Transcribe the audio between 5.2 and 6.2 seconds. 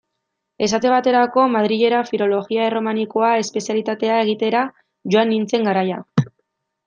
nintzen garaia.